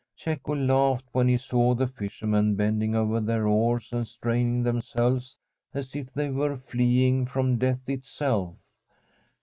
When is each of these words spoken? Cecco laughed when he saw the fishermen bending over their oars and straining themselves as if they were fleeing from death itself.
Cecco 0.15 0.55
laughed 0.55 1.05
when 1.11 1.27
he 1.27 1.37
saw 1.37 1.75
the 1.75 1.85
fishermen 1.85 2.55
bending 2.55 2.95
over 2.95 3.19
their 3.19 3.45
oars 3.45 3.93
and 3.93 4.07
straining 4.07 4.63
themselves 4.63 5.37
as 5.75 5.95
if 5.95 6.11
they 6.11 6.31
were 6.31 6.57
fleeing 6.57 7.27
from 7.27 7.59
death 7.59 7.87
itself. 7.87 8.55